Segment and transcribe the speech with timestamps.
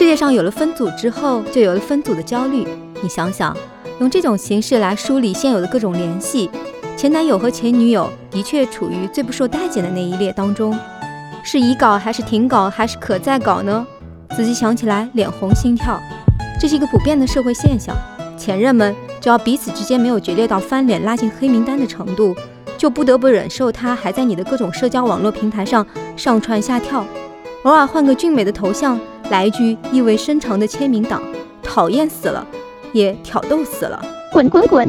[0.00, 2.66] 世界上有了分组之后，就有了分组的焦虑。
[3.02, 3.54] 你想想，
[3.98, 6.50] 用这种形式来梳理现有的各种联系，
[6.96, 10.74] 前男友和前女友的确处于最不受待见的那一列当中。
[11.42, 13.86] 是已搞还是停搞还是可再搞呢？
[14.34, 16.00] 仔细想起来，脸红心跳。
[16.58, 17.94] 这是一个普遍的社会现象。
[18.38, 22.34] 前任们只要彼此之间没有决裂到翻脸、拉进黑名单的程度，
[22.78, 25.86] 就不得不忍受他还在你的各种社交网络平台上
[26.16, 27.04] 上蹿下跳，
[27.64, 28.98] 偶尔换个俊美的头像，
[29.30, 31.22] 来一句意味深长的签名档，
[31.62, 32.46] 讨厌死了，
[32.92, 34.04] 也挑逗死了。
[34.32, 34.88] 滚滚滚！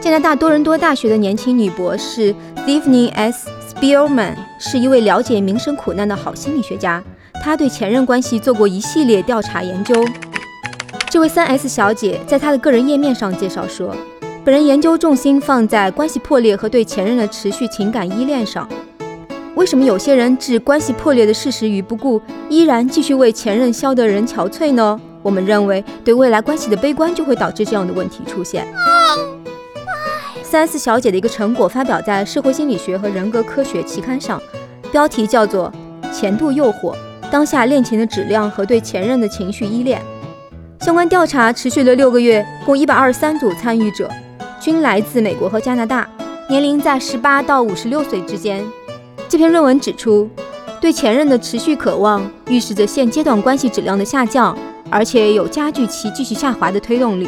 [0.00, 3.48] 加拿大多伦多大学的年轻女博士 Stephanie S.
[3.68, 7.02] Spielman 是一位了解民生苦难的好心理学家，
[7.44, 9.94] 她对前任关系做过一系列调查研究。
[11.10, 13.94] 这位三 S 小姐在她的个人页面上介绍说，
[14.44, 18.68] 本人研究重心放在关系破裂和对前任的持续情感依恋上。
[19.56, 25.00] 为什么有些人置关系破裂的事实于不顾，依然继续为前任消得人憔悴呢？
[25.22, 28.66] 我们认为，对未来关系的悲观就会导致这样的问题出现。
[30.42, 34.40] 三四小姐的一个成果发表在《社会心理学和人格科学》期刊上，
[34.92, 35.72] 标题叫做
[36.12, 36.94] 《前度诱惑：
[37.30, 39.98] 当下恋情的质量和对前任的情绪依恋》。
[40.84, 44.10] 相关调查持续了六个月，共一百二十三组参与者，
[44.60, 46.06] 均来自美国和加拿大，
[46.46, 48.62] 年龄在十八到五十六岁之间。
[49.28, 50.28] 这篇论文指出，
[50.80, 54.56] 对前任的持续渴望预示着现阶段关系质量的下降，
[54.88, 57.26] 而且有加剧其继续下滑的推动力。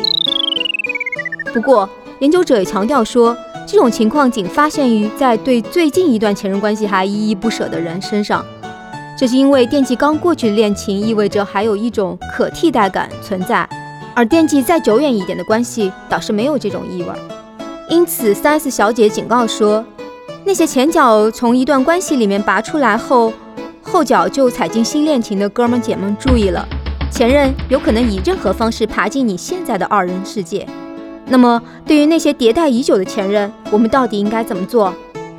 [1.52, 1.88] 不过，
[2.20, 8.44] 研究者也强调说，这种情况仅发现于在对最近一段前任关系还依依不舍的人身上。
[9.18, 13.68] 这是因为惦记刚过去的恋情，意味着还有一种可替代感存在，
[14.14, 17.08] 而惦记再久远一点的关系，倒是没有这种意味。
[17.90, 19.84] 因此，三 S 小姐警告说，
[20.48, 23.30] 那些前脚从一段关系里面拔出来后，
[23.82, 26.66] 后脚就踩进新恋情的哥们姐们注意了，
[27.10, 30.66] 前任有可能以任何方式爬进你现在的二人世界。
[31.26, 34.90] 那么，对于那些迭代已久的前任，我们到底应该怎么做？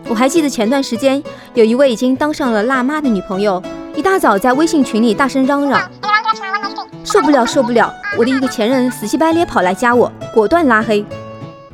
[0.07, 1.23] 我还记得前段时间，
[1.55, 3.59] 有一位已经当上了辣妈的女朋友，
[3.95, 5.89] 一大早在微信群里大声嚷嚷
[7.03, 7.91] ：“受不了，受不了！
[8.15, 11.03] 我的一个前任死乞白咧跑来加我，果断拉黑。”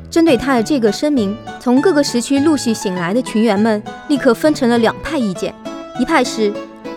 [0.08, 5.52] 针对她的这个声明，从各个时区陆续醒来的群员们立刻分成了两派意见：
[5.98, 6.52] 一派是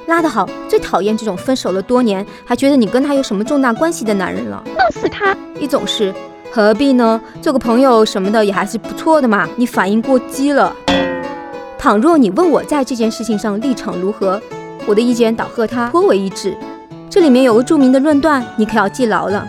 [0.06, 5.36] 拉得好，最讨厌这种分手了多年还觉得你跟他有什么重大关系的男人了；弄死他！
[5.60, 6.14] 一种是
[6.52, 7.20] 何必呢？
[7.42, 9.50] 做个朋友什么的也还是不错的嘛。
[9.56, 10.72] 你反应过激了。
[11.80, 14.40] 倘若你问我在这件事情上立场如何，
[14.86, 16.56] 我的意见倒和他颇为一致。
[17.10, 19.44] 这里面有个著名的论断，你可要记牢了。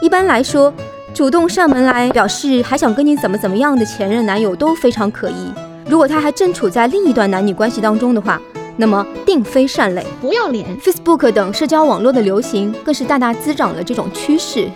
[0.00, 0.72] 一般来说，
[1.18, 5.52] 主动上门来表示还想跟你怎么怎么样的前任男友都非常可疑。
[5.90, 8.40] 如果他还正处在另一段男女关系当中的话，
[8.76, 10.06] 那么定非善类。
[10.20, 14.68] 不要脸！Facebook 等社交网络的流行，更是大大滋长了这种趋势。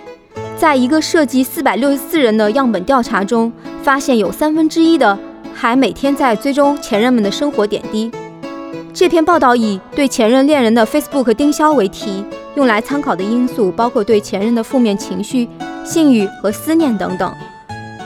[0.57, 5.17] 在一个涉及四百六十四人的样本调查中，发现有三分之一的。
[5.55, 8.11] 还每天在追踪前任们的生活点滴。
[8.93, 12.25] 这篇报道以对前任恋人的 Facebook 盯梢为题，
[12.57, 15.49] 用来参考的因素包括对前任的负面情绪、
[15.85, 17.33] 性欲和思念等等。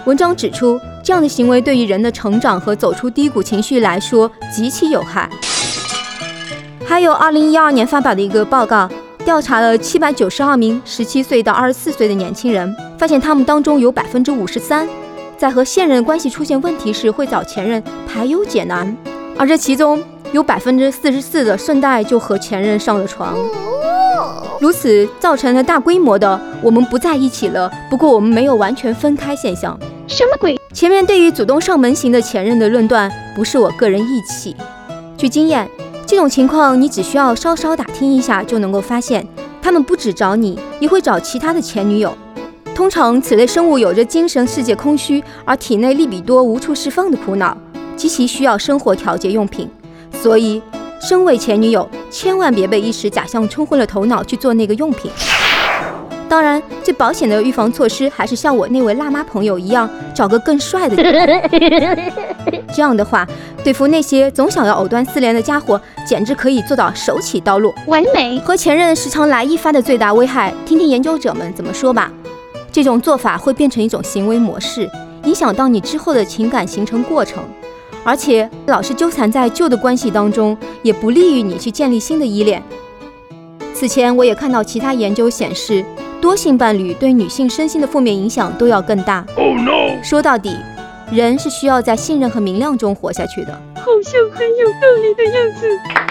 [0.05, 5.29] 文章指出，这样的行为对于人的成长和走出低谷情绪来说极其有害。
[6.85, 8.89] 还有2012年发表的一个报告，
[9.25, 14.87] 调查了792名17岁到24岁的年轻人，发现他们当中有53%。
[15.37, 18.97] 在和现任关系出现问题时，会找前任排忧解难，
[19.37, 23.37] 而这其中有百分之四十四的顺带就和前任上了床，
[24.67, 29.79] 如此造成了大规模的我们不在一起了，不过我们没有完全分开现象。
[30.09, 30.59] 什么鬼？
[30.75, 34.57] 前面对于主动上门型的前任的论断，不是我个人意气。
[35.17, 35.71] 据经验，
[36.05, 39.25] 这种情况你只需要稍稍打听一下就能够发现，
[39.63, 42.13] 他们不止找你，也会找其他的前女友。
[42.75, 47.57] 通常，此类生物有着精神世界空虚，而体内利比多无处释放的苦恼，
[47.97, 49.71] 极其需要生活调节用品。
[50.21, 50.61] 所以，
[51.01, 55.11] 身为前女友，千万别被一时假象冲昏了头脑去做那个用品。
[56.29, 60.97] 当然，最保险的预防措施还是像我那位辣妈朋友一样，找个更帅的。
[62.75, 63.25] 这样的话，
[63.63, 67.73] 对付那些总想要藕断丝连的家伙，简直可以做到手起刀落。
[67.87, 68.41] 完美。
[68.41, 72.11] 和前任时常来一发的最大危害，听听研究者们怎么说吧。
[72.73, 74.91] 这种做法会变成一种行为模式，
[75.25, 77.45] 影响到你之后的情感形成过程，
[78.07, 82.63] 而且老是纠缠在旧的关系当中，也不利于你去建立新的依恋。
[83.75, 85.85] 此前我也看到其他研究显示，
[86.21, 89.27] 多性伴侣对女性身心的负面影响都要更大。
[90.05, 90.57] 说到底，
[91.11, 93.53] 人是需要在信任和明亮中活下去的。
[93.75, 96.06] 好像很有道理的样子。